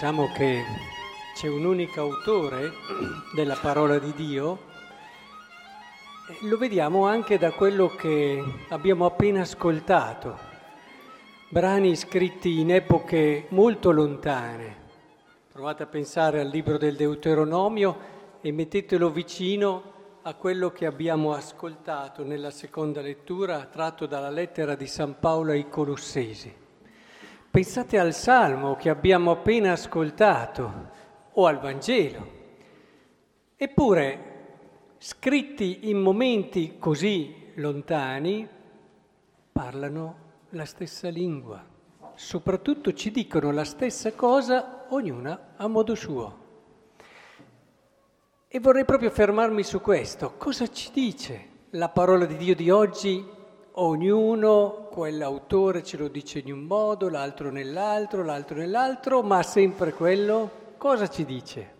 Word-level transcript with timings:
diciamo 0.00 0.32
che 0.32 0.64
c'è 1.34 1.46
un 1.46 1.66
unico 1.66 2.00
autore 2.00 2.72
della 3.34 3.54
parola 3.60 3.98
di 3.98 4.14
Dio, 4.14 4.58
lo 6.44 6.56
vediamo 6.56 7.04
anche 7.04 7.36
da 7.36 7.52
quello 7.52 7.88
che 7.88 8.42
abbiamo 8.70 9.04
appena 9.04 9.42
ascoltato, 9.42 10.38
brani 11.50 11.94
scritti 11.96 12.60
in 12.60 12.72
epoche 12.72 13.44
molto 13.50 13.90
lontane. 13.90 14.76
Provate 15.52 15.82
a 15.82 15.86
pensare 15.86 16.40
al 16.40 16.48
libro 16.48 16.78
del 16.78 16.96
Deuteronomio 16.96 17.98
e 18.40 18.52
mettetelo 18.52 19.10
vicino 19.10 19.82
a 20.22 20.32
quello 20.32 20.70
che 20.70 20.86
abbiamo 20.86 21.34
ascoltato 21.34 22.24
nella 22.24 22.50
seconda 22.50 23.02
lettura 23.02 23.66
tratto 23.66 24.06
dalla 24.06 24.30
lettera 24.30 24.76
di 24.76 24.86
San 24.86 25.18
Paolo 25.18 25.50
ai 25.50 25.68
Colossesi. 25.68 26.68
Pensate 27.50 27.98
al 27.98 28.14
Salmo 28.14 28.76
che 28.76 28.90
abbiamo 28.90 29.32
appena 29.32 29.72
ascoltato 29.72 30.88
o 31.32 31.46
al 31.46 31.58
Vangelo. 31.58 32.38
Eppure, 33.56 34.94
scritti 34.98 35.90
in 35.90 35.98
momenti 35.98 36.76
così 36.78 37.50
lontani, 37.56 38.48
parlano 39.50 40.16
la 40.50 40.64
stessa 40.64 41.08
lingua. 41.08 41.60
Soprattutto 42.14 42.92
ci 42.92 43.10
dicono 43.10 43.50
la 43.50 43.64
stessa 43.64 44.12
cosa, 44.12 44.86
ognuna 44.90 45.54
a 45.56 45.66
modo 45.66 45.96
suo. 45.96 46.38
E 48.46 48.60
vorrei 48.60 48.84
proprio 48.84 49.10
fermarmi 49.10 49.64
su 49.64 49.80
questo. 49.80 50.34
Cosa 50.36 50.68
ci 50.68 50.92
dice 50.92 51.48
la 51.70 51.88
parola 51.88 52.26
di 52.26 52.36
Dio 52.36 52.54
di 52.54 52.70
oggi 52.70 53.38
ognuno, 53.82 54.88
quell'autore 54.90 55.82
ce 55.82 55.96
lo 55.96 56.08
dice 56.08 56.40
in 56.40 56.52
un 56.52 56.64
modo, 56.64 57.08
l'altro 57.08 57.50
nell'altro, 57.50 58.22
l'altro 58.22 58.56
nell'altro, 58.56 59.22
ma 59.22 59.42
sempre 59.42 59.92
quello 59.92 60.74
cosa 60.76 61.08
ci 61.08 61.24
dice? 61.24 61.78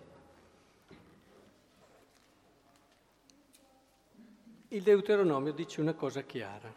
Il 4.68 4.82
Deuteronomio 4.82 5.52
dice 5.52 5.80
una 5.80 5.94
cosa 5.94 6.22
chiara. 6.22 6.72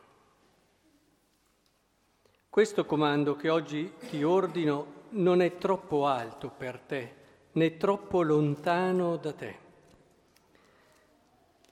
Questo 2.49 2.85
comando 2.85 3.35
che 3.35 3.49
oggi 3.49 3.93
ti 4.09 4.23
ordino 4.23 5.01
non 5.09 5.41
è 5.41 5.57
troppo 5.57 6.05
alto 6.05 6.49
per 6.49 6.79
te, 6.79 7.15
né 7.53 7.77
troppo 7.77 8.21
lontano 8.21 9.15
da 9.17 9.33
te. 9.33 9.57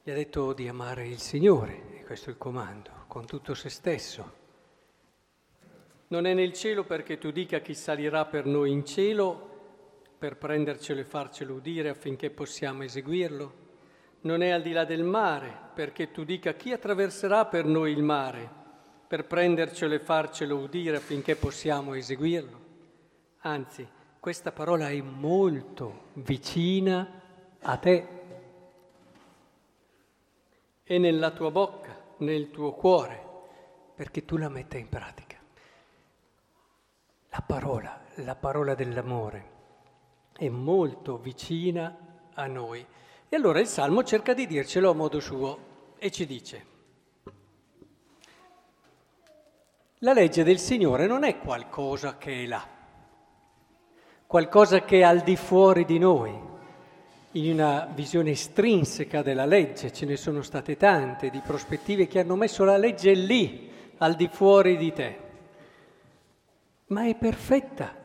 Gli 0.04 0.10
ha 0.10 0.16
detto 0.16 0.54
di 0.54 0.68
amare 0.68 1.08
il 1.08 1.20
Signore, 1.20 2.00
e 2.00 2.06
questo 2.06 2.30
è 2.30 2.34
il 2.34 2.38
comando 2.40 3.01
con 3.12 3.26
tutto 3.26 3.54
se 3.56 3.68
stesso. 3.68 4.32
Non 6.08 6.26
è 6.26 6.34
nel 6.34 6.54
cielo 6.54 6.86
perché 6.86 7.18
tu 7.18 7.32
dica 7.32 7.60
chi 7.60 7.74
salirà 7.74 8.24
per 8.24 8.46
noi 8.46 8.72
in 8.72 8.86
cielo 8.86 9.50
per 10.18 10.38
prendercelo 10.38 11.02
e 11.02 11.04
farcelo 11.04 11.56
udire 11.56 11.90
affinché 11.90 12.30
possiamo 12.30 12.84
eseguirlo. 12.84 13.54
Non 14.22 14.42
è 14.42 14.52
al 14.52 14.62
di 14.62 14.72
là 14.72 14.86
del 14.86 15.04
mare 15.04 15.54
perché 15.74 16.12
tu 16.12 16.24
dica 16.24 16.54
chi 16.54 16.72
attraverserà 16.72 17.48
per 17.48 17.66
noi 17.66 17.92
il 17.92 18.02
mare 18.02 18.50
per 19.10 19.26
prendercelo 19.26 19.94
e 19.94 20.00
farcelo 20.00 20.56
udire 20.56 20.96
affinché 20.96 21.36
possiamo 21.36 21.96
eseguirlo. 21.96 22.60
Anzi, 23.40 23.86
questa 24.22 24.54
parola 24.54 24.88
è 24.88 25.02
molto 25.02 26.12
vicina 26.14 27.22
a 27.60 27.76
te. 27.76 28.08
È 30.82 30.98
nella 30.98 31.32
tua 31.32 31.52
bocca 31.52 32.01
nel 32.22 32.50
tuo 32.50 32.74
cuore 32.74 33.30
perché 33.96 34.26
tu 34.26 34.38
la 34.38 34.50
metta 34.50 34.78
in 34.78 34.90
pratica. 34.90 35.38
La 37.30 37.44
parola, 37.46 38.02
la 38.16 38.36
parola 38.36 38.74
dell'amore 38.74 39.50
è 40.34 40.50
molto 40.50 41.18
vicina 41.18 41.96
a 42.34 42.48
noi. 42.48 42.86
E 43.30 43.36
allora 43.36 43.60
il 43.60 43.68
Salmo 43.68 44.04
cerca 44.04 44.34
di 44.34 44.48
dircelo 44.48 44.90
a 44.90 44.94
modo 44.94 45.20
suo 45.20 45.94
e 45.98 46.12
ci 46.12 46.26
dice, 46.26 46.66
la 50.00 50.14
legge 50.14 50.44
del 50.44 50.58
Signore 50.58 51.06
non 51.06 51.24
è 51.24 51.38
qualcosa 51.40 52.18
che 52.18 52.44
è 52.44 52.48
là, 52.48 52.68
qualcosa 54.26 54.82
che 54.84 55.00
è 55.00 55.04
al 55.04 55.22
di 55.22 55.36
fuori 55.36 55.86
di 55.86 56.00
noi, 56.00 56.51
in 57.34 57.54
una 57.54 57.88
visione 57.94 58.32
estrinseca 58.32 59.22
della 59.22 59.46
legge, 59.46 59.94
ce 59.94 60.06
ne 60.06 60.18
sono 60.18 60.42
state 60.42 60.76
tante 60.76 61.30
di 61.30 61.42
prospettive 61.46 62.08
che 62.08 62.20
hanno 62.20 62.36
messo 62.36 62.64
la 62.64 62.78
legge 62.78 63.14
lì, 63.14 63.70
al 64.00 64.16
di 64.16 64.28
fuori 64.32 64.78
di 64.78 64.92
te, 64.92 65.18
ma 66.88 67.06
è 67.06 67.16
perfetta, 67.16 67.96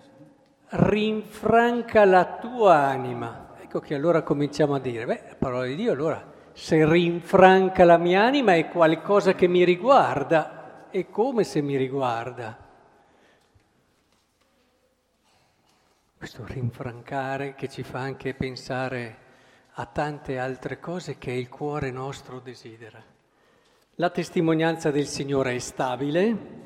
rinfranca 0.68 2.04
la 2.04 2.36
tua 2.40 2.76
anima. 2.76 3.54
Ecco 3.60 3.80
che 3.80 3.94
allora 3.94 4.22
cominciamo 4.22 4.74
a 4.74 4.78
dire, 4.78 5.06
beh, 5.06 5.22
la 5.28 5.36
parola 5.36 5.64
di 5.64 5.74
Dio 5.74 5.92
allora, 5.92 6.32
se 6.52 6.88
rinfranca 6.88 7.84
la 7.84 7.96
mia 7.96 8.22
anima 8.22 8.54
è 8.54 8.68
qualcosa 8.68 9.34
che 9.34 9.48
mi 9.48 9.64
riguarda, 9.64 10.86
è 10.90 11.08
come 11.08 11.44
se 11.44 11.62
mi 11.62 11.76
riguarda. 11.76 12.65
Questo 16.18 16.46
rinfrancare 16.46 17.54
che 17.54 17.68
ci 17.68 17.82
fa 17.82 17.98
anche 17.98 18.32
pensare 18.32 19.24
a 19.72 19.84
tante 19.84 20.38
altre 20.38 20.80
cose 20.80 21.18
che 21.18 21.30
il 21.30 21.50
cuore 21.50 21.90
nostro 21.90 22.40
desidera. 22.40 23.02
La 23.96 24.08
testimonianza 24.08 24.90
del 24.90 25.06
Signore 25.06 25.54
è 25.54 25.58
stabile 25.58 26.64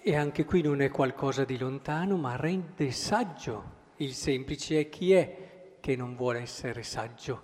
e 0.00 0.16
anche 0.16 0.44
qui 0.44 0.62
non 0.62 0.80
è 0.80 0.90
qualcosa 0.90 1.44
di 1.44 1.58
lontano, 1.58 2.16
ma 2.16 2.36
rende 2.36 2.92
saggio 2.92 3.78
il 3.96 4.14
semplice. 4.14 4.78
E 4.78 4.88
chi 4.88 5.12
è 5.12 5.76
che 5.80 5.96
non 5.96 6.14
vuole 6.14 6.38
essere 6.38 6.84
saggio? 6.84 7.42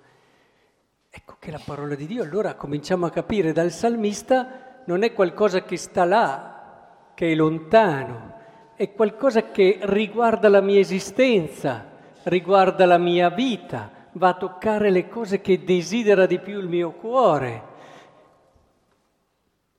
Ecco 1.10 1.36
che 1.40 1.50
la 1.50 1.60
parola 1.64 1.96
di 1.96 2.06
Dio 2.06 2.22
allora 2.22 2.54
cominciamo 2.54 3.06
a 3.06 3.10
capire 3.10 3.52
dal 3.52 3.72
salmista 3.72 4.82
non 4.86 5.02
è 5.02 5.12
qualcosa 5.12 5.64
che 5.64 5.76
sta 5.76 6.04
là, 6.04 7.10
che 7.12 7.32
è 7.32 7.34
lontano, 7.34 8.35
è 8.76 8.92
qualcosa 8.92 9.50
che 9.50 9.78
riguarda 9.82 10.50
la 10.50 10.60
mia 10.60 10.78
esistenza, 10.78 11.92
riguarda 12.24 12.84
la 12.84 12.98
mia 12.98 13.30
vita, 13.30 13.90
va 14.12 14.28
a 14.28 14.36
toccare 14.36 14.90
le 14.90 15.08
cose 15.08 15.40
che 15.40 15.64
desidera 15.64 16.26
di 16.26 16.38
più 16.38 16.58
il 16.58 16.68
mio 16.68 16.92
cuore. 16.92 17.74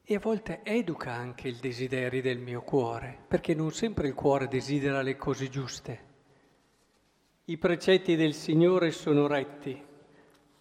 E 0.04 0.16
a 0.16 0.20
volte 0.20 0.62
educa 0.64 1.12
anche 1.12 1.48
il 1.48 1.58
desiderio 1.58 2.22
del 2.24 2.40
mio 2.40 2.62
cuore, 2.62 3.18
perché 3.28 3.54
non 3.54 3.72
sempre 3.72 4.08
il 4.08 4.16
cuore 4.16 4.48
desidera 4.48 5.02
le 5.02 5.16
cose 5.16 5.48
giuste. 5.48 6.06
I 7.46 7.58
precetti 7.58 8.16
del 8.16 8.34
Signore 8.34 8.92
sono 8.92 9.28
retti, 9.28 9.80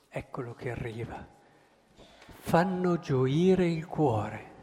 eccolo 0.09 0.53
che 0.55 0.71
arriva. 0.71 1.27
Fanno 2.41 2.99
gioire 2.99 3.67
il 3.67 3.87
cuore. 3.87 4.55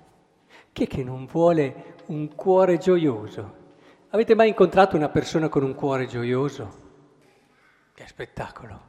Chi 0.72 0.84
è 0.84 0.88
che 0.88 1.04
non 1.04 1.26
vuole 1.26 1.96
un 2.08 2.36
cuore 2.36 2.78
gioioso? 2.78 3.62
Avete 4.14 4.36
mai 4.36 4.50
incontrato 4.50 4.96
una 4.96 5.10
persona 5.10 5.50
con 5.50 5.64
un 5.64 5.74
cuore 5.74 6.06
gioioso? 6.06 6.82
Che 7.96 8.06
spettacolo! 8.06 8.82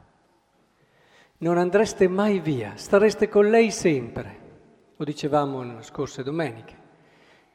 Non 1.37 1.57
andreste 1.57 2.07
mai 2.07 2.39
via, 2.39 2.75
stareste 2.75 3.27
con 3.27 3.49
lei 3.49 3.71
sempre. 3.71 4.93
Lo 4.95 5.03
dicevamo 5.03 5.63
nelle 5.63 5.81
scorse 5.81 6.21
domeniche. 6.21 6.77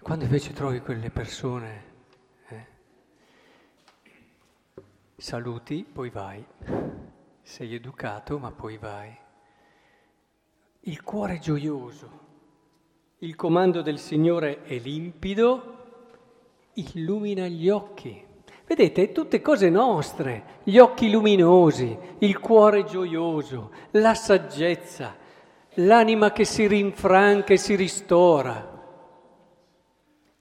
Quando 0.03 0.25
invece 0.25 0.53
trovi 0.53 0.81
quelle 0.81 1.11
persone, 1.11 1.85
eh, 2.49 2.67
saluti, 5.17 5.85
poi 5.85 6.11
vai. 6.11 6.45
Sei 7.41 7.73
educato, 7.73 8.37
ma 8.41 8.51
poi 8.51 8.79
vai. 8.79 9.17
Il 10.81 11.05
cuore 11.05 11.39
gioioso. 11.39 12.19
Il 13.19 13.37
comando 13.37 13.81
del 13.81 14.01
Signore 14.01 14.63
è 14.63 14.77
limpido 14.77 15.80
illumina 16.75 17.47
gli 17.47 17.69
occhi. 17.69 18.29
Vedete, 18.67 19.11
tutte 19.11 19.41
cose 19.41 19.69
nostre, 19.69 20.61
gli 20.63 20.79
occhi 20.79 21.11
luminosi, 21.11 21.97
il 22.19 22.39
cuore 22.39 22.85
gioioso, 22.85 23.73
la 23.93 24.15
saggezza, 24.15 25.17
l'anima 25.75 26.31
che 26.31 26.45
si 26.45 26.69
rinfranca 26.69 27.53
e 27.53 27.57
si 27.57 27.75
ristora. 27.75 28.79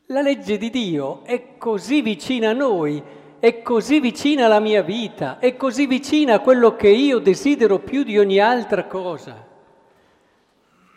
La 0.08 0.22
legge 0.22 0.58
di 0.58 0.70
Dio 0.70 1.24
è 1.24 1.58
così 1.58 2.02
vicina 2.02 2.52
a 2.52 2.54
noi, 2.54 3.02
è 3.40 3.62
così 3.62 4.00
vicina 4.00 4.46
alla 4.46 4.60
mia 4.60 4.84
vita, 4.84 5.40
è 5.40 5.56
così 5.56 5.88
vicina 5.88 6.36
a 6.36 6.40
quello 6.40 6.76
che 6.76 6.90
io 6.90 7.20
desidero 7.20 7.80
più 7.80 8.04
di 8.04 8.20
ogni 8.20 8.40
altra 8.40 8.86
cosa. 8.86 9.48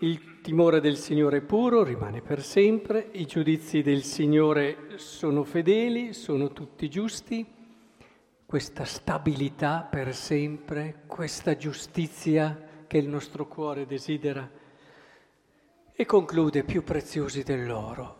Il 0.00 0.31
timore 0.42 0.80
del 0.80 0.96
Signore 0.96 1.38
è 1.38 1.40
puro, 1.40 1.84
rimane 1.84 2.20
per 2.20 2.42
sempre, 2.42 3.08
i 3.12 3.26
giudizi 3.26 3.80
del 3.80 4.02
Signore 4.02 4.98
sono 4.98 5.44
fedeli, 5.44 6.12
sono 6.12 6.52
tutti 6.52 6.90
giusti, 6.90 7.46
questa 8.44 8.84
stabilità 8.84 9.86
per 9.88 10.12
sempre, 10.12 11.04
questa 11.06 11.56
giustizia 11.56 12.84
che 12.88 12.98
il 12.98 13.08
nostro 13.08 13.46
cuore 13.46 13.86
desidera. 13.86 14.50
E 15.94 16.04
conclude 16.04 16.64
più 16.64 16.82
preziosi 16.82 17.44
dell'oro, 17.44 18.16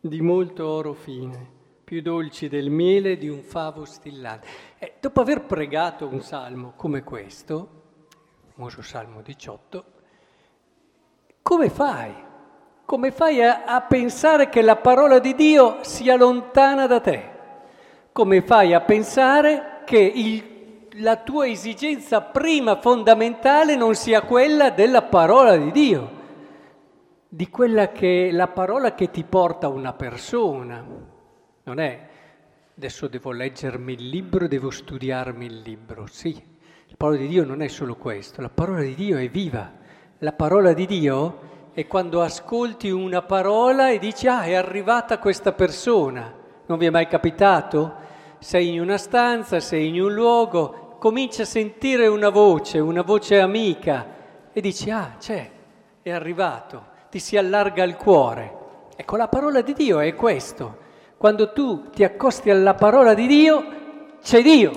di 0.00 0.22
molto 0.22 0.66
oro 0.66 0.94
fine, 0.94 1.50
più 1.84 2.00
dolci 2.00 2.48
del 2.48 2.70
miele 2.70 3.18
di 3.18 3.28
un 3.28 3.42
favo 3.42 3.84
stillante. 3.84 4.48
E 4.78 4.94
dopo 4.98 5.20
aver 5.20 5.44
pregato 5.44 6.08
un 6.08 6.22
salmo 6.22 6.72
come 6.76 7.04
questo, 7.04 7.82
famoso 8.54 8.80
Salmo 8.80 9.20
18, 9.20 9.95
come 11.46 11.70
fai? 11.70 12.12
Come 12.84 13.12
fai 13.12 13.40
a, 13.40 13.62
a 13.64 13.80
pensare 13.82 14.48
che 14.48 14.62
la 14.62 14.74
parola 14.74 15.20
di 15.20 15.32
Dio 15.36 15.78
sia 15.82 16.16
lontana 16.16 16.88
da 16.88 16.98
te? 16.98 17.30
Come 18.10 18.42
fai 18.42 18.74
a 18.74 18.80
pensare 18.80 19.82
che 19.84 19.98
il 19.98 20.54
la 21.00 21.16
tua 21.16 21.46
esigenza 21.46 22.20
prima 22.22 22.80
fondamentale 22.80 23.76
non 23.76 23.94
sia 23.94 24.22
quella 24.22 24.70
della 24.70 25.02
parola 25.02 25.56
di 25.56 25.70
Dio, 25.70 26.10
di 27.28 27.48
quella 27.48 27.92
che 27.92 28.30
la 28.32 28.48
parola 28.48 28.94
che 28.94 29.10
ti 29.10 29.22
porta 29.22 29.68
una 29.68 29.92
persona. 29.92 30.84
Non 31.62 31.78
è 31.78 32.08
adesso 32.76 33.06
devo 33.06 33.30
leggermi 33.30 33.92
il 33.92 34.08
libro, 34.08 34.48
devo 34.48 34.70
studiarmi 34.70 35.46
il 35.46 35.60
libro. 35.60 36.06
Sì, 36.06 36.32
la 36.86 36.94
parola 36.96 37.18
di 37.18 37.28
Dio 37.28 37.44
non 37.44 37.62
è 37.62 37.68
solo 37.68 37.94
questo, 37.94 38.40
la 38.40 38.48
parola 38.48 38.80
di 38.80 38.94
Dio 38.94 39.16
è 39.16 39.28
viva. 39.28 39.84
La 40.20 40.32
parola 40.32 40.72
di 40.72 40.86
Dio 40.86 41.40
è 41.74 41.86
quando 41.86 42.22
ascolti 42.22 42.88
una 42.88 43.20
parola 43.20 43.90
e 43.90 43.98
dici 43.98 44.26
ah 44.26 44.44
è 44.44 44.54
arrivata 44.54 45.18
questa 45.18 45.52
persona. 45.52 46.32
Non 46.64 46.78
vi 46.78 46.86
è 46.86 46.90
mai 46.90 47.06
capitato? 47.06 47.92
Sei 48.38 48.72
in 48.72 48.80
una 48.80 48.96
stanza, 48.96 49.60
sei 49.60 49.88
in 49.88 50.00
un 50.00 50.14
luogo, 50.14 50.96
cominci 50.98 51.42
a 51.42 51.44
sentire 51.44 52.06
una 52.06 52.30
voce, 52.30 52.78
una 52.78 53.02
voce 53.02 53.40
amica 53.40 54.06
e 54.54 54.60
dici, 54.62 54.88
ah, 54.88 55.16
c'è, 55.18 55.50
è 56.00 56.10
arrivato, 56.10 56.82
ti 57.10 57.18
si 57.18 57.36
allarga 57.36 57.84
il 57.84 57.96
cuore. 57.96 58.54
Ecco, 58.96 59.16
la 59.16 59.28
parola 59.28 59.60
di 59.60 59.74
Dio 59.74 59.98
è 59.98 60.14
questo. 60.14 60.78
Quando 61.18 61.52
tu 61.52 61.90
ti 61.90 62.04
accosti 62.04 62.48
alla 62.48 62.72
parola 62.72 63.12
di 63.12 63.26
Dio, 63.26 63.64
c'è 64.22 64.40
Dio, 64.40 64.72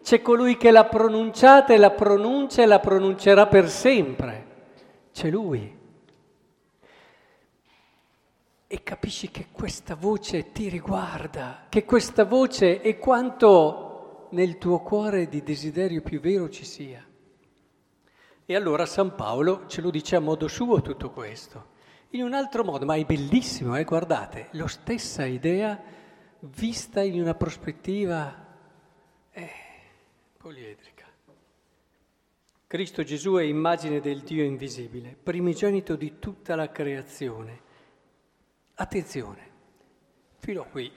c'è 0.00 0.22
colui 0.22 0.56
che 0.56 0.70
l'ha 0.70 0.84
pronunciata 0.84 1.74
e 1.74 1.76
la 1.76 1.90
pronuncia 1.90 2.62
e 2.62 2.66
la 2.66 2.78
pronuncerà 2.78 3.48
per 3.48 3.68
sempre. 3.68 4.46
C'è 5.12 5.30
Lui. 5.30 5.78
E 8.66 8.82
capisci 8.82 9.30
che 9.30 9.48
questa 9.50 9.94
voce 9.94 10.52
ti 10.52 10.68
riguarda, 10.68 11.66
che 11.68 11.84
questa 11.84 12.24
voce 12.24 12.80
è 12.80 12.98
quanto 12.98 14.28
nel 14.30 14.58
tuo 14.58 14.80
cuore 14.80 15.28
di 15.28 15.42
desiderio 15.42 16.02
più 16.02 16.20
vero 16.20 16.48
ci 16.48 16.64
sia. 16.64 17.04
E 18.44 18.56
allora 18.56 18.86
San 18.86 19.14
Paolo 19.14 19.66
ce 19.66 19.80
lo 19.80 19.90
dice 19.90 20.16
a 20.16 20.20
modo 20.20 20.48
suo 20.48 20.82
tutto 20.82 21.10
questo, 21.10 21.78
in 22.10 22.22
un 22.22 22.34
altro 22.34 22.64
modo, 22.64 22.84
ma 22.84 22.96
è 22.96 23.04
bellissimo, 23.04 23.76
eh? 23.76 23.84
guardate, 23.84 24.48
la 24.52 24.66
stessa 24.66 25.24
idea 25.24 25.80
vista 26.40 27.02
in 27.02 27.20
una 27.20 27.34
prospettiva 27.34 28.46
eh, 29.30 29.50
poliedrica. 30.36 30.99
Cristo 32.70 33.02
Gesù 33.02 33.34
è 33.34 33.42
immagine 33.42 33.98
del 33.98 34.20
Dio 34.20 34.44
invisibile, 34.44 35.16
primigenito 35.20 35.96
di 35.96 36.20
tutta 36.20 36.54
la 36.54 36.70
creazione. 36.70 37.60
Attenzione, 38.76 39.50
fino 40.38 40.62
a 40.62 40.66
qui 40.66 40.92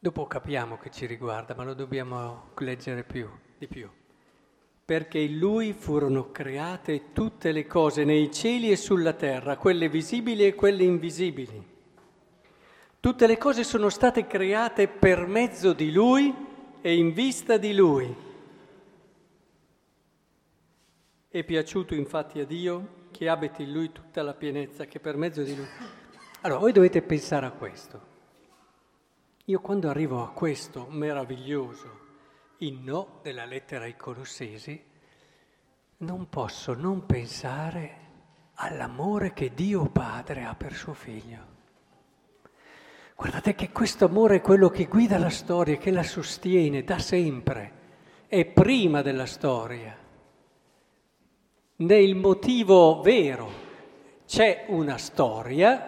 Dopo 0.00 0.26
capiamo 0.26 0.78
che 0.78 0.90
ci 0.90 1.04
riguarda, 1.04 1.54
ma 1.54 1.64
lo 1.64 1.74
dobbiamo 1.74 2.52
leggere 2.56 3.04
più, 3.04 3.28
di 3.58 3.66
più. 3.66 3.86
Perché 4.82 5.18
in 5.18 5.36
Lui 5.36 5.74
furono 5.74 6.30
create 6.30 7.12
tutte 7.12 7.52
le 7.52 7.66
cose 7.66 8.04
nei 8.04 8.32
cieli 8.32 8.70
e 8.70 8.76
sulla 8.76 9.12
terra, 9.12 9.58
quelle 9.58 9.90
visibili 9.90 10.46
e 10.46 10.54
quelle 10.54 10.84
invisibili. 10.84 11.62
Tutte 12.98 13.26
le 13.26 13.36
cose 13.36 13.62
sono 13.62 13.90
state 13.90 14.26
create 14.26 14.88
per 14.88 15.26
mezzo 15.26 15.74
di 15.74 15.92
Lui 15.92 16.34
e 16.80 16.96
in 16.96 17.12
vista 17.12 17.58
di 17.58 17.74
Lui. 17.74 18.26
È 21.30 21.44
piaciuto 21.44 21.94
infatti 21.94 22.40
a 22.40 22.46
Dio 22.46 23.06
che 23.10 23.28
abiti 23.28 23.64
in 23.64 23.72
Lui 23.72 23.92
tutta 23.92 24.22
la 24.22 24.32
pienezza, 24.32 24.86
che 24.86 24.98
per 24.98 25.18
mezzo 25.18 25.42
di 25.42 25.54
Lui. 25.54 25.66
Allora, 26.40 26.60
voi 26.60 26.72
dovete 26.72 27.02
pensare 27.02 27.44
a 27.44 27.50
questo. 27.50 28.00
Io 29.44 29.60
quando 29.60 29.90
arrivo 29.90 30.22
a 30.22 30.30
questo 30.30 30.86
meraviglioso 30.88 32.06
inno 32.58 33.18
della 33.22 33.44
lettera 33.44 33.84
ai 33.84 33.94
Colossesi, 33.94 34.82
non 35.98 36.30
posso 36.30 36.72
non 36.72 37.04
pensare 37.04 37.96
all'amore 38.54 39.34
che 39.34 39.52
Dio 39.52 39.84
Padre 39.90 40.44
ha 40.44 40.54
per 40.54 40.72
suo 40.72 40.94
figlio. 40.94 41.56
Guardate 43.14 43.54
che 43.54 43.70
questo 43.70 44.06
amore 44.06 44.36
è 44.36 44.40
quello 44.40 44.70
che 44.70 44.86
guida 44.86 45.18
la 45.18 45.28
storia, 45.28 45.76
che 45.76 45.90
la 45.90 46.04
sostiene 46.04 46.84
da 46.84 46.98
sempre, 46.98 47.72
è 48.28 48.46
prima 48.46 49.02
della 49.02 49.26
storia. 49.26 50.06
Nel 51.80 52.16
motivo 52.16 53.02
vero 53.02 53.48
c'è 54.26 54.64
una 54.66 54.98
storia 54.98 55.78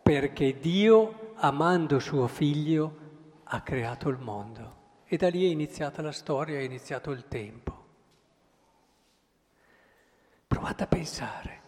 perché 0.00 0.60
Dio 0.60 1.32
amando 1.34 1.98
suo 1.98 2.28
figlio, 2.28 2.96
ha 3.42 3.60
creato 3.62 4.08
il 4.08 4.18
mondo. 4.18 4.76
E 5.06 5.16
da 5.16 5.28
lì 5.28 5.48
è 5.48 5.50
iniziata 5.50 6.00
la 6.00 6.12
storia, 6.12 6.60
è 6.60 6.62
iniziato 6.62 7.10
il 7.10 7.26
tempo. 7.26 7.84
Provate 10.46 10.84
a 10.84 10.86
pensare. 10.86 11.60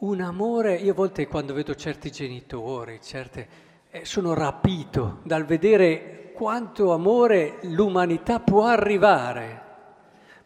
Un 0.00 0.20
amore, 0.20 0.74
io 0.74 0.92
a 0.92 0.94
volte 0.94 1.26
quando 1.26 1.54
vedo 1.54 1.74
certi 1.74 2.10
genitori, 2.10 3.00
certe, 3.00 3.48
eh, 3.88 4.04
sono 4.04 4.34
rapito 4.34 5.20
dal 5.22 5.46
vedere 5.46 6.30
quanto 6.34 6.92
amore 6.92 7.56
l'umanità 7.62 8.38
può 8.38 8.66
arrivare. 8.66 9.65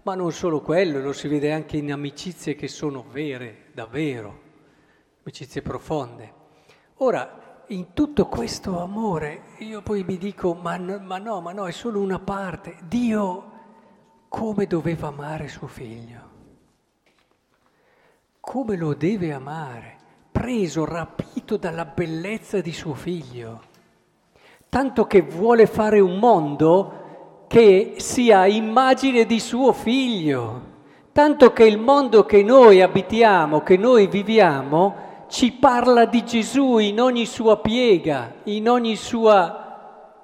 Ma 0.03 0.15
non 0.15 0.33
solo 0.33 0.61
quello, 0.61 1.01
lo 1.01 1.13
si 1.13 1.29
vede 1.29 1.53
anche 1.53 1.77
in 1.77 1.93
amicizie 1.93 2.55
che 2.55 2.69
sono 2.69 3.05
vere, 3.11 3.67
davvero, 3.75 4.41
amicizie 5.23 5.61
profonde. 5.61 6.33
Ora, 6.97 7.65
in 7.69 7.93
tutto 7.93 8.27
questo 8.27 8.81
amore 8.81 9.43
io 9.59 9.83
poi 9.83 10.03
mi 10.05 10.17
dico, 10.17 10.55
ma 10.55 10.77
no, 10.77 10.99
ma 10.99 11.19
no, 11.19 11.41
ma 11.41 11.53
no, 11.53 11.67
è 11.67 11.71
solo 11.71 12.01
una 12.01 12.19
parte. 12.19 12.77
Dio 12.89 13.51
come 14.29 14.67
doveva 14.67 15.09
amare 15.09 15.49
suo 15.49 15.67
figlio? 15.67 16.29
Come 18.41 18.77
lo 18.77 18.95
deve 18.95 19.33
amare? 19.33 19.99
Preso, 20.33 20.85
rapito 20.85 21.57
dalla 21.57 21.85
bellezza 21.85 22.61
di 22.61 22.73
suo 22.73 22.95
figlio. 22.95 23.63
Tanto 24.69 25.07
che 25.07 25.21
vuole 25.21 25.67
fare 25.67 26.01
un 26.01 26.19
mondo 26.19 27.00
che 27.51 27.95
sia 27.97 28.47
immagine 28.47 29.27
di 29.27 29.41
suo 29.41 29.73
figlio. 29.73 30.69
Tanto 31.11 31.53
che 31.53 31.65
il 31.65 31.81
mondo 31.81 32.25
che 32.25 32.45
noi 32.45 32.81
abitiamo, 32.81 33.65
che 33.65 33.77
noi 33.77 34.07
viviamo, 34.07 35.25
ci 35.27 35.51
parla 35.51 36.05
di 36.05 36.25
Gesù 36.25 36.79
in 36.79 37.01
ogni 37.01 37.27
sua 37.27 37.59
piega, 37.59 38.35
in 38.45 38.69
ogni 38.69 38.95
suo 38.95 39.33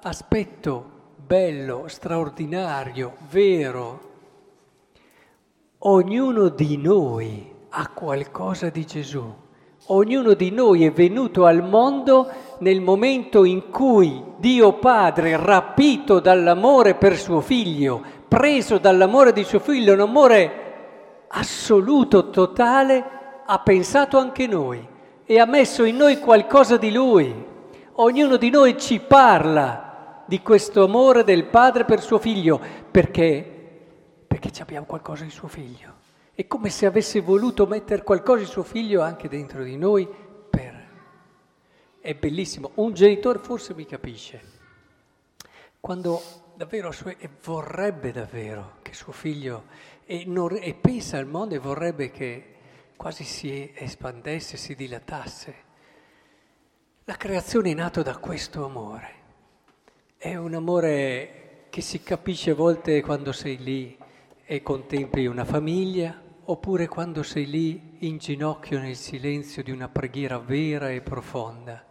aspetto 0.01 0.85
bello, 1.17 1.89
straordinario, 1.89 3.17
vero. 3.29 3.99
Ognuno 5.79 6.47
di 6.47 6.77
noi 6.77 7.53
ha 7.71 7.89
qualcosa 7.89 8.69
di 8.69 8.85
Gesù. 8.85 9.35
Ognuno 9.89 10.33
di 10.33 10.51
noi 10.51 10.83
è 10.83 10.91
venuto 10.91 11.45
al 11.45 11.63
mondo 11.63 12.29
nel 12.59 12.81
momento 12.81 13.45
in 13.45 13.69
cui 13.69 14.21
Dio 14.37 14.73
Padre, 14.73 15.37
rapito 15.37 16.19
dall'amore 16.19 16.95
per 16.95 17.17
suo 17.17 17.39
figlio, 17.39 18.03
preso 18.27 18.79
dall'amore 18.79 19.31
di 19.31 19.45
suo 19.45 19.59
figlio, 19.59 19.93
un 19.93 20.01
amore 20.01 20.65
assoluto, 21.29 22.29
totale, 22.29 23.03
ha 23.45 23.59
pensato 23.59 24.17
anche 24.17 24.45
noi 24.45 24.85
e 25.25 25.39
ha 25.39 25.45
messo 25.45 25.85
in 25.85 25.95
noi 25.95 26.19
qualcosa 26.19 26.75
di 26.75 26.91
Lui. 26.91 27.33
Ognuno 27.99 28.35
di 28.35 28.49
noi 28.49 28.77
ci 28.77 28.99
parla 28.99 30.23
di 30.25 30.41
questo 30.41 30.83
amore 30.83 31.23
del 31.23 31.45
padre 31.45 31.85
per 31.85 32.01
suo 32.01 32.19
figlio, 32.19 32.59
perché? 32.91 33.53
Perché 34.27 34.51
abbiamo 34.61 34.85
qualcosa 34.85 35.23
di 35.23 35.29
suo 35.29 35.47
figlio. 35.47 36.06
È 36.37 36.45
come 36.45 36.69
se 36.69 36.85
avesse 36.85 37.19
voluto 37.19 37.65
mettere 37.65 38.03
qualcosa 38.03 38.41
di 38.41 38.45
suo 38.45 38.61
figlio 38.61 39.01
anche 39.01 39.27
dentro 39.27 39.63
di 39.63 39.75
noi 39.75 40.07
per... 40.47 40.87
È 41.99 42.13
bellissimo. 42.13 42.73
Un 42.75 42.93
genitore 42.93 43.39
forse 43.39 43.73
mi 43.73 43.87
capisce. 43.87 44.41
Quando 45.79 46.21
davvero 46.53 46.93
vorrebbe 47.43 48.11
davvero 48.11 48.75
che 48.83 48.93
suo 48.93 49.13
figlio 49.13 49.63
e, 50.05 50.25
non, 50.27 50.55
e 50.61 50.75
pensa 50.75 51.17
al 51.17 51.25
mondo 51.25 51.55
e 51.55 51.57
vorrebbe 51.57 52.11
che 52.11 52.53
quasi 52.95 53.23
si 53.23 53.71
espandesse, 53.73 54.57
si 54.57 54.75
dilatasse. 54.75 55.55
La 57.05 57.15
creazione 57.15 57.71
è 57.71 57.73
nata 57.73 58.03
da 58.03 58.15
questo 58.17 58.63
amore. 58.63 59.09
È 60.15 60.35
un 60.35 60.53
amore 60.53 61.65
che 61.71 61.81
si 61.81 62.03
capisce 62.03 62.51
a 62.51 62.53
volte 62.53 63.01
quando 63.01 63.31
sei 63.31 63.57
lì 63.57 63.97
e 64.45 64.61
contempli 64.61 65.25
una 65.25 65.43
famiglia, 65.43 66.25
oppure 66.49 66.87
quando 66.87 67.23
sei 67.23 67.45
lì 67.45 67.97
in 67.99 68.17
ginocchio 68.17 68.79
nel 68.79 68.95
silenzio 68.95 69.63
di 69.63 69.71
una 69.71 69.89
preghiera 69.89 70.37
vera 70.37 70.89
e 70.89 71.01
profonda, 71.01 71.83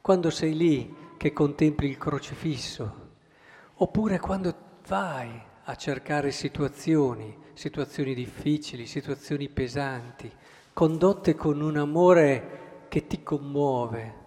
quando 0.00 0.30
sei 0.30 0.56
lì 0.56 0.94
che 1.16 1.32
contempli 1.32 1.88
il 1.88 1.98
crocifisso, 1.98 3.08
oppure 3.74 4.20
quando 4.20 4.54
vai 4.86 5.42
a 5.64 5.74
cercare 5.74 6.30
situazioni, 6.30 7.36
situazioni 7.54 8.14
difficili, 8.14 8.86
situazioni 8.86 9.48
pesanti, 9.48 10.30
condotte 10.72 11.34
con 11.34 11.60
un 11.60 11.76
amore 11.76 12.84
che 12.88 13.08
ti 13.08 13.24
commuove, 13.24 14.24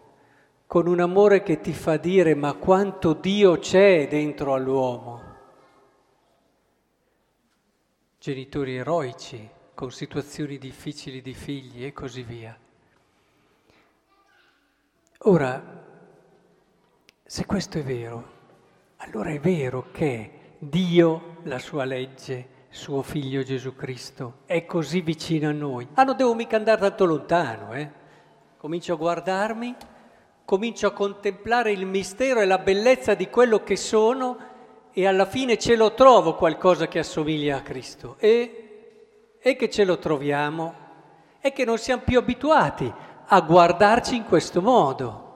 con 0.68 0.88
un 0.88 1.00
amore 1.00 1.42
che 1.42 1.62
ti 1.62 1.72
fa 1.72 1.96
dire 1.96 2.36
ma 2.36 2.54
quanto 2.56 3.14
Dio 3.14 3.58
c'è 3.60 4.10
dentro 4.10 4.54
all'uomo. 4.54 5.28
Genitori 8.18 8.76
eroici 8.76 9.58
con 9.80 9.92
situazioni 9.92 10.58
difficili 10.58 11.22
di 11.22 11.34
figli 11.34 11.86
e 11.86 11.94
così 11.94 12.24
via. 12.24 12.54
Ora, 15.20 15.86
se 17.24 17.46
questo 17.46 17.78
è 17.78 17.84
vero, 17.84 18.32
allora 18.98 19.30
è 19.30 19.40
vero 19.40 19.86
che 19.94 20.56
Dio, 20.58 21.38
la 21.44 21.60
sua 21.60 21.86
legge, 21.86 22.68
suo 22.68 23.02
figlio 23.04 23.42
Gesù 23.42 23.74
Cristo, 23.74 24.40
è 24.48 24.66
così 24.66 25.00
vicino 25.00 25.48
a 25.48 25.54
noi. 25.54 25.88
Ah, 25.94 26.04
non 26.04 26.18
devo 26.18 26.36
mica 26.36 26.58
andare 26.58 26.82
tanto 26.82 27.06
lontano, 27.06 27.74
eh? 27.74 27.90
Comincio 28.58 28.96
a 28.96 28.98
guardarmi, 28.98 29.76
comincio 30.44 30.88
a 30.88 30.92
contemplare 30.92 31.72
il 31.72 31.86
mistero 31.86 32.42
e 32.42 32.46
la 32.46 32.58
bellezza 32.58 33.14
di 33.14 33.30
quello 33.30 33.64
che 33.64 33.78
sono 33.78 34.38
e 34.92 35.08
alla 35.08 35.26
fine 35.26 35.58
ce 35.58 35.78
lo 35.78 35.94
trovo 35.94 36.36
qualcosa 36.36 36.90
che 36.90 37.00
assomiglia 37.00 37.56
a 37.56 37.62
Cristo. 37.62 38.18
E, 38.20 38.69
e 39.42 39.56
che 39.56 39.70
ce 39.70 39.86
lo 39.86 39.98
troviamo, 39.98 40.88
e 41.40 41.54
che 41.54 41.66
non 41.66 41.78
siamo 41.78 42.02
più 42.04 42.18
abituati 42.20 42.92
a 43.26 43.42
guardarci 43.42 44.16
in 44.16 44.26
questo 44.26 44.62
modo. 44.62 45.28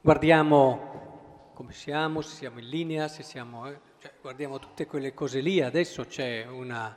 Guardiamo 0.00 1.50
come 1.54 1.72
siamo, 1.72 2.20
se 2.20 2.34
siamo 2.34 2.58
in 2.58 2.68
linea, 2.68 3.08
se 3.08 3.22
siamo... 3.22 3.66
Eh, 3.66 3.78
cioè, 3.98 4.12
guardiamo 4.20 4.58
tutte 4.58 4.86
quelle 4.86 5.14
cose 5.14 5.40
lì, 5.40 5.62
adesso 5.62 6.04
c'è 6.04 6.46
una, 6.46 6.94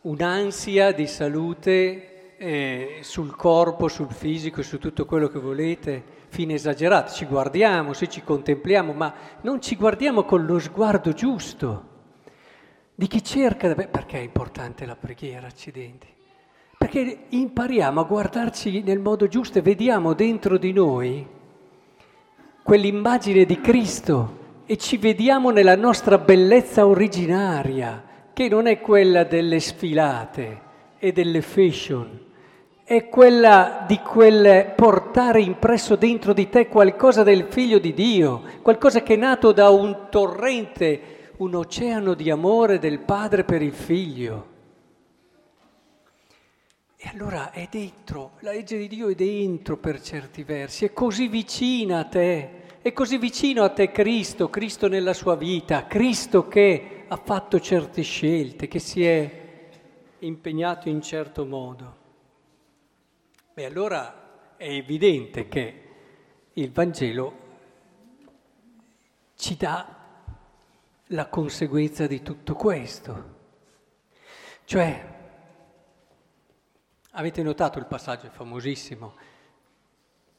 un'ansia 0.00 0.92
di 0.92 1.06
salute 1.06 2.36
eh, 2.36 2.98
sul 3.02 3.36
corpo, 3.36 3.86
sul 3.86 4.10
fisico, 4.10 4.60
su 4.62 4.78
tutto 4.78 5.04
quello 5.04 5.28
che 5.28 5.38
volete, 5.38 6.02
fine 6.28 6.54
esagerato. 6.54 7.12
Ci 7.12 7.26
guardiamo, 7.26 7.92
sì, 7.92 8.10
ci 8.10 8.24
contempliamo, 8.24 8.92
ma 8.92 9.14
non 9.42 9.62
ci 9.62 9.76
guardiamo 9.76 10.24
con 10.24 10.44
lo 10.44 10.58
sguardo 10.58 11.12
giusto. 11.12 11.90
Di 12.94 13.06
chi 13.06 13.22
cerca... 13.22 13.74
Beh, 13.74 13.88
perché 13.88 14.18
è 14.18 14.22
importante 14.22 14.84
la 14.86 14.96
preghiera, 14.96 15.46
accidenti? 15.46 16.06
Perché 16.76 17.24
impariamo 17.28 18.00
a 18.00 18.04
guardarci 18.04 18.82
nel 18.82 18.98
modo 18.98 19.28
giusto 19.28 19.58
e 19.58 19.62
vediamo 19.62 20.14
dentro 20.14 20.58
di 20.58 20.72
noi 20.72 21.26
quell'immagine 22.62 23.44
di 23.44 23.60
Cristo 23.60 24.40
e 24.66 24.76
ci 24.76 24.96
vediamo 24.96 25.50
nella 25.50 25.76
nostra 25.76 26.18
bellezza 26.18 26.86
originaria, 26.86 28.02
che 28.32 28.48
non 28.48 28.66
è 28.66 28.80
quella 28.80 29.24
delle 29.24 29.60
sfilate 29.60 30.60
e 30.98 31.12
delle 31.12 31.42
fashion, 31.42 32.20
è 32.84 33.08
quella 33.08 33.84
di 33.86 33.98
quel 33.98 34.72
portare 34.74 35.40
impresso 35.40 35.96
dentro 35.96 36.32
di 36.32 36.48
te 36.48 36.68
qualcosa 36.68 37.22
del 37.22 37.46
figlio 37.48 37.78
di 37.78 37.92
Dio, 37.92 38.42
qualcosa 38.62 39.02
che 39.02 39.14
è 39.14 39.16
nato 39.16 39.52
da 39.52 39.70
un 39.70 40.06
torrente, 40.10 41.00
un 41.42 41.56
oceano 41.56 42.14
di 42.14 42.30
amore 42.30 42.78
del 42.78 43.00
padre 43.00 43.42
per 43.42 43.62
il 43.62 43.72
figlio. 43.72 44.50
E 46.96 47.08
allora 47.08 47.50
è 47.50 47.66
dentro, 47.68 48.34
la 48.40 48.52
legge 48.52 48.78
di 48.78 48.86
Dio 48.86 49.08
è 49.08 49.14
dentro 49.16 49.76
per 49.76 50.00
certi 50.00 50.44
versi, 50.44 50.84
è 50.84 50.92
così 50.92 51.26
vicina 51.26 51.98
a 51.98 52.04
te, 52.04 52.60
è 52.80 52.92
così 52.92 53.18
vicino 53.18 53.64
a 53.64 53.70
te 53.70 53.90
Cristo, 53.90 54.48
Cristo 54.50 54.86
nella 54.86 55.12
sua 55.12 55.34
vita, 55.34 55.86
Cristo 55.86 56.46
che 56.46 57.04
ha 57.08 57.16
fatto 57.16 57.58
certe 57.58 58.02
scelte, 58.02 58.68
che 58.68 58.78
si 58.78 59.04
è 59.04 59.68
impegnato 60.20 60.88
in 60.88 61.02
certo 61.02 61.44
modo. 61.44 61.96
E 63.54 63.64
allora 63.64 64.54
è 64.56 64.68
evidente 64.68 65.48
che 65.48 65.82
il 66.52 66.70
Vangelo 66.70 67.40
ci 69.34 69.56
dà 69.56 70.01
la 71.12 71.28
conseguenza 71.28 72.06
di 72.06 72.22
tutto 72.22 72.54
questo. 72.54 73.40
Cioè, 74.64 75.12
Avete 77.14 77.42
notato 77.42 77.78
il 77.78 77.84
passaggio 77.84 78.30
famosissimo? 78.30 79.14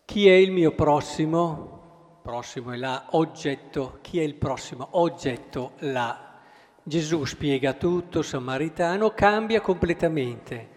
Chi 0.06 0.28
è 0.28 0.34
il 0.34 0.52
mio 0.52 0.72
prossimo? 0.74 2.18
Prossimo 2.24 2.72
è 2.72 2.78
là, 2.78 3.10
oggetto. 3.12 4.00
Chi 4.02 4.20
è 4.20 4.24
il 4.24 4.34
prossimo? 4.34 4.88
Oggetto 4.92 5.74
là. 5.80 6.40
Gesù 6.82 7.26
spiega 7.26 7.74
tutto, 7.74 8.24
samaritano, 8.24 9.12
cambia 9.12 9.62
completamente 9.62 10.70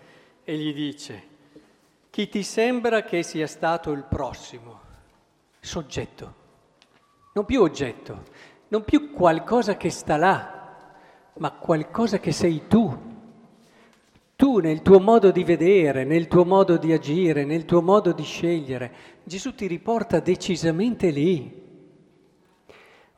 e 0.44 0.56
gli 0.58 0.74
dice, 0.74 1.28
chi 2.10 2.28
ti 2.28 2.42
sembra 2.42 3.02
che 3.02 3.22
sia 3.22 3.46
stato 3.46 3.90
il 3.92 4.04
prossimo? 4.04 4.80
Soggetto, 5.58 6.34
non 7.32 7.46
più 7.46 7.62
oggetto, 7.62 8.24
non 8.68 8.84
più 8.84 9.12
qualcosa 9.12 9.76
che 9.76 9.90
sta 9.90 10.16
là, 10.16 10.84
ma 11.34 11.52
qualcosa 11.52 12.18
che 12.18 12.32
sei 12.32 12.62
tu. 12.66 13.04
Tu 14.36 14.58
nel 14.58 14.82
tuo 14.82 15.00
modo 15.00 15.30
di 15.30 15.44
vedere, 15.44 16.04
nel 16.04 16.28
tuo 16.28 16.44
modo 16.44 16.76
di 16.76 16.92
agire, 16.92 17.44
nel 17.44 17.64
tuo 17.64 17.80
modo 17.80 18.12
di 18.12 18.22
scegliere, 18.22 18.92
Gesù 19.24 19.54
ti 19.54 19.66
riporta 19.66 20.20
decisamente 20.20 21.10
lì. 21.10 21.64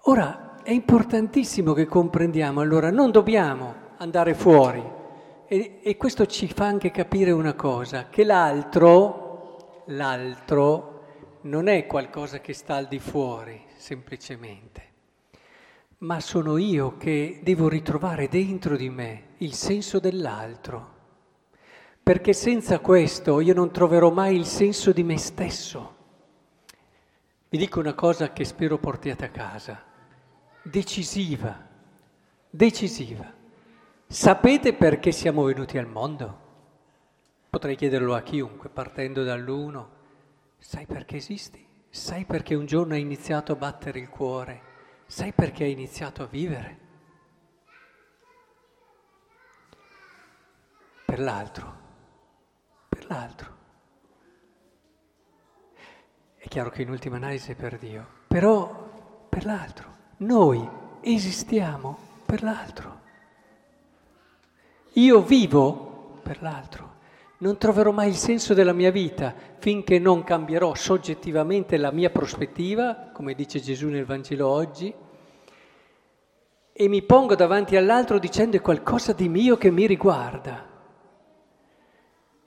Ora 0.02 0.62
è 0.62 0.70
importantissimo 0.70 1.72
che 1.72 1.86
comprendiamo, 1.86 2.60
allora 2.60 2.90
non 2.90 3.10
dobbiamo 3.10 3.74
andare 3.96 4.34
fuori. 4.34 4.82
E, 5.46 5.80
e 5.82 5.96
questo 5.96 6.26
ci 6.26 6.46
fa 6.46 6.66
anche 6.66 6.90
capire 6.90 7.30
una 7.30 7.54
cosa, 7.54 8.08
che 8.08 8.22
l'altro, 8.22 9.84
l'altro 9.86 10.98
non 11.42 11.68
è 11.68 11.86
qualcosa 11.86 12.40
che 12.40 12.52
sta 12.52 12.76
al 12.76 12.86
di 12.86 12.98
fuori 12.98 13.60
semplicemente, 13.76 14.82
ma 15.98 16.20
sono 16.20 16.56
io 16.56 16.96
che 16.96 17.40
devo 17.42 17.68
ritrovare 17.68 18.28
dentro 18.28 18.76
di 18.76 18.88
me 18.88 19.34
il 19.38 19.54
senso 19.54 19.98
dell'altro 19.98 20.96
perché 22.08 22.32
senza 22.32 22.78
questo 22.78 23.38
io 23.40 23.52
non 23.52 23.70
troverò 23.70 24.10
mai 24.10 24.34
il 24.34 24.46
senso 24.46 24.92
di 24.92 25.02
me 25.02 25.18
stesso. 25.18 25.96
Vi 27.50 27.58
dico 27.58 27.80
una 27.80 27.92
cosa 27.92 28.32
che 28.32 28.46
spero 28.46 28.78
portiate 28.78 29.26
a 29.26 29.28
casa, 29.28 29.84
decisiva, 30.62 31.68
decisiva. 32.48 33.30
Sapete 34.06 34.72
perché 34.72 35.12
siamo 35.12 35.42
venuti 35.42 35.76
al 35.76 35.86
mondo? 35.86 36.38
Potrei 37.50 37.76
chiederlo 37.76 38.14
a 38.14 38.22
chiunque, 38.22 38.70
partendo 38.70 39.22
dall'uno. 39.22 39.90
Sai 40.56 40.86
perché 40.86 41.16
esisti? 41.16 41.62
Sai 41.90 42.24
perché 42.24 42.54
un 42.54 42.64
giorno 42.64 42.94
hai 42.94 43.02
iniziato 43.02 43.52
a 43.52 43.56
battere 43.56 43.98
il 43.98 44.08
cuore? 44.08 44.62
Sai 45.08 45.32
perché 45.32 45.64
hai 45.64 45.72
iniziato 45.72 46.22
a 46.22 46.26
vivere? 46.26 46.78
Per 51.04 51.18
l'altro 51.18 51.86
per 52.98 53.06
l'altro. 53.08 53.56
È 56.36 56.48
chiaro 56.48 56.70
che 56.70 56.82
in 56.82 56.90
ultima 56.90 57.16
analisi 57.16 57.52
è 57.52 57.54
per 57.54 57.78
Dio, 57.78 58.06
però 58.26 59.26
per 59.28 59.44
l'altro. 59.44 59.96
Noi 60.18 60.68
esistiamo 61.00 61.98
per 62.24 62.42
l'altro. 62.42 63.00
Io 64.94 65.22
vivo 65.22 66.18
per 66.22 66.42
l'altro. 66.42 66.96
Non 67.40 67.56
troverò 67.56 67.92
mai 67.92 68.08
il 68.08 68.16
senso 68.16 68.52
della 68.52 68.72
mia 68.72 68.90
vita 68.90 69.34
finché 69.58 69.98
non 69.98 70.24
cambierò 70.24 70.74
soggettivamente 70.74 71.76
la 71.76 71.92
mia 71.92 72.10
prospettiva, 72.10 73.10
come 73.12 73.34
dice 73.34 73.60
Gesù 73.60 73.88
nel 73.88 74.04
Vangelo 74.04 74.48
oggi, 74.48 74.92
e 76.72 76.88
mi 76.88 77.02
pongo 77.02 77.34
davanti 77.34 77.76
all'altro 77.76 78.18
dicendo 78.18 78.56
è 78.56 78.60
qualcosa 78.60 79.12
di 79.12 79.28
mio 79.28 79.56
che 79.56 79.70
mi 79.70 79.86
riguarda. 79.86 80.66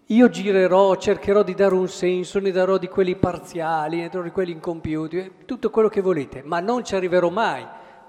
Io 0.07 0.29
girerò, 0.29 0.97
cercherò 0.97 1.41
di 1.41 1.53
dare 1.53 1.73
un 1.73 1.87
senso, 1.87 2.39
ne 2.39 2.51
darò 2.51 2.77
di 2.77 2.89
quelli 2.89 3.15
parziali, 3.15 4.01
ne 4.01 4.09
darò 4.09 4.23
di 4.23 4.31
quelli 4.31 4.51
incompiuti, 4.51 5.17
eh, 5.17 5.31
tutto 5.45 5.69
quello 5.69 5.87
che 5.87 6.01
volete, 6.01 6.43
ma 6.43 6.59
non 6.59 6.83
ci 6.83 6.95
arriverò 6.95 7.29
mai 7.29 7.65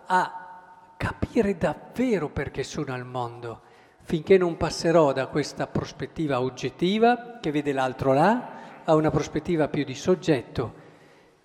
a 0.07 0.95
capire 0.97 1.57
davvero 1.57 2.29
perché 2.29 2.65
sono 2.65 2.93
al 2.93 3.07
mondo, 3.07 3.61
finché 4.03 4.37
non 4.37 4.57
passerò 4.57 5.13
da 5.13 5.27
questa 5.27 5.67
prospettiva 5.67 6.41
oggettiva 6.41 7.39
che 7.41 7.51
vede 7.51 7.73
l'altro 7.73 8.13
là 8.13 8.83
a 8.85 8.95
una 8.95 9.11
prospettiva 9.11 9.69
più 9.69 9.85
di 9.85 9.95
soggetto 9.95 10.81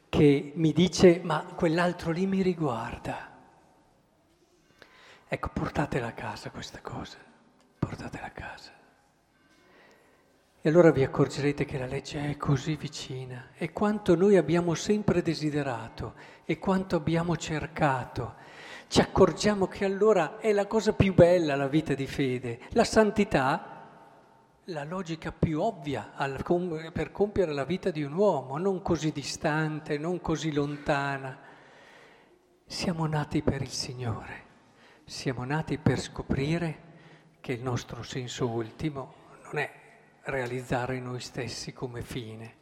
che 0.09 0.51
mi 0.55 0.73
dice 0.73 1.19
ma 1.23 1.45
quell'altro 1.55 2.11
lì 2.11 2.25
mi 2.25 2.41
riguarda. 2.41 3.35
Ecco, 5.27 5.49
portatela 5.53 6.07
a 6.07 6.13
casa 6.13 6.49
questa 6.51 6.79
cosa, 6.81 7.17
portatela 7.77 8.25
a 8.25 8.31
casa. 8.31 8.71
E 10.59 10.69
allora 10.69 10.91
vi 10.91 11.03
accorgerete 11.03 11.65
che 11.65 11.77
la 11.77 11.85
legge 11.85 12.29
è 12.29 12.37
così 12.37 12.75
vicina 12.75 13.49
e 13.55 13.71
quanto 13.71 14.15
noi 14.15 14.37
abbiamo 14.37 14.73
sempre 14.73 15.21
desiderato 15.21 16.15
e 16.45 16.57
quanto 16.57 16.95
abbiamo 16.95 17.37
cercato. 17.37 18.35
Ci 18.87 19.01
accorgiamo 19.01 19.67
che 19.67 19.83
allora 19.83 20.37
è 20.39 20.53
la 20.53 20.65
cosa 20.65 20.93
più 20.93 21.13
bella 21.13 21.55
la 21.55 21.67
vita 21.67 21.93
di 21.93 22.07
fede. 22.07 22.59
La 22.69 22.85
santità 22.85 23.77
la 24.69 24.83
logica 24.83 25.31
più 25.31 25.61
ovvia 25.61 26.11
al, 26.15 26.43
per 26.91 27.11
compiere 27.11 27.53
la 27.53 27.63
vita 27.63 27.89
di 27.89 28.03
un 28.03 28.13
uomo, 28.13 28.57
non 28.57 28.81
così 28.81 29.11
distante, 29.11 29.97
non 29.97 30.19
così 30.19 30.51
lontana. 30.51 31.37
Siamo 32.65 33.05
nati 33.05 33.41
per 33.41 33.61
il 33.61 33.69
Signore, 33.69 34.43
siamo 35.05 35.45
nati 35.45 35.77
per 35.77 35.99
scoprire 35.99 36.85
che 37.39 37.53
il 37.53 37.63
nostro 37.63 38.03
senso 38.03 38.47
ultimo 38.47 39.13
non 39.43 39.57
è 39.57 39.71
realizzare 40.23 40.99
noi 40.99 41.21
stessi 41.21 41.71
come 41.71 42.01
fine, 42.01 42.55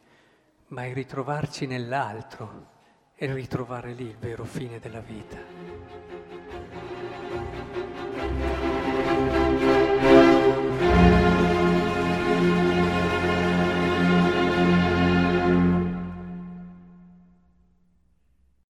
ma 0.68 0.84
è 0.84 0.92
ritrovarci 0.92 1.66
nell'altro 1.66 2.74
e 3.16 3.32
ritrovare 3.32 3.94
lì 3.94 4.04
il 4.04 4.16
vero 4.16 4.44
fine 4.44 4.78
della 4.78 5.00
vita. 5.00 6.15